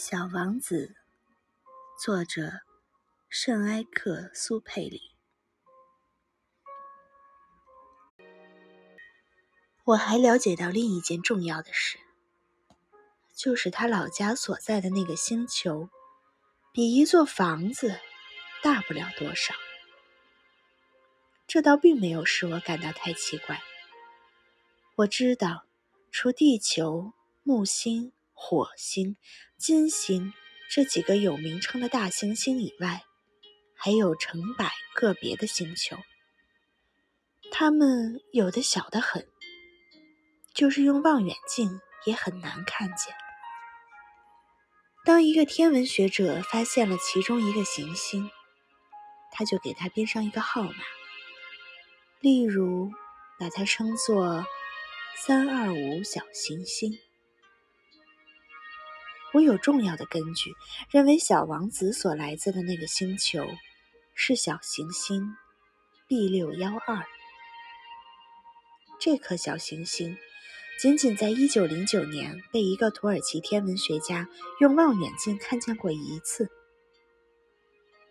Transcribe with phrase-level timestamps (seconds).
[0.00, 0.94] 小王子，
[2.00, 2.52] 作者
[3.28, 5.10] 圣埃克苏佩里。
[9.82, 11.98] 我还了解到另一件重要的事，
[13.34, 15.90] 就是他老家所在的那个星球，
[16.72, 17.98] 比一座房子
[18.62, 19.52] 大不了多少。
[21.48, 23.60] 这倒并没有使我感到太奇怪。
[24.94, 25.64] 我知道，
[26.12, 28.12] 除地球、木星。
[28.40, 29.16] 火星、
[29.58, 30.32] 金星
[30.70, 33.02] 这几个有名称的大行星以外，
[33.74, 35.98] 还有成百个别的星球。
[37.50, 39.26] 它们有的小得很，
[40.54, 43.12] 就是用望远镜也很难看见。
[45.04, 48.30] 当一个天文学者发现了其中一个行星，
[49.32, 50.74] 他就给它编上一个号码，
[52.20, 52.92] 例如
[53.38, 54.46] 把它称作
[55.26, 56.96] “三二五小行星”。
[59.34, 60.54] 我有重要的根据，
[60.90, 63.46] 认为小王子所来自的那个星球
[64.14, 65.36] 是小行星
[66.08, 67.04] B 六幺二。
[68.98, 70.16] 这颗小行星
[70.80, 74.28] 仅仅在一九零九年被一个土耳其天文学家
[74.60, 76.50] 用望远镜看见过一次。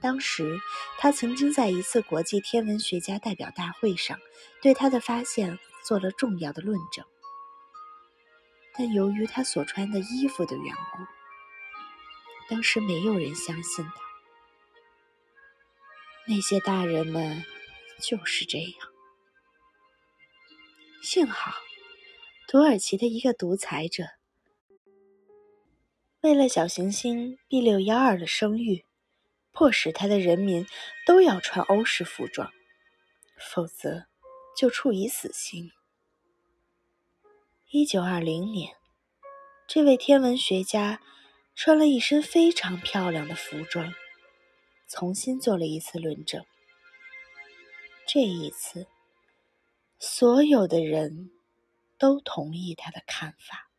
[0.00, 0.58] 当时，
[0.98, 4.18] 他曾经在一次国际天文学家代表大会上
[4.62, 7.04] 对他的发现做了重要的论证。
[8.80, 11.04] 但由于他所穿的衣服的缘故，
[12.48, 13.92] 当时没有人相信他。
[16.26, 17.44] 那些大人们
[18.00, 18.72] 就是这样。
[21.02, 21.52] 幸好，
[22.48, 24.04] 土耳其的一个独裁者
[26.22, 28.86] 为了小行星 B 六幺二的声誉，
[29.52, 30.66] 迫使他的人民
[31.06, 32.50] 都要穿欧式服装，
[33.52, 34.06] 否则
[34.56, 35.70] 就处以死刑。
[37.72, 38.74] 一九二零年，
[39.68, 41.00] 这位天文学家
[41.54, 43.94] 穿了一身非常漂亮的服装，
[44.88, 46.44] 重新做了一次论证。
[48.08, 48.88] 这一次，
[50.00, 51.30] 所有的人
[51.96, 53.69] 都同意他的看法。